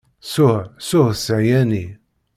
[0.25, 1.85] Ssuh, ssuh ssehyani.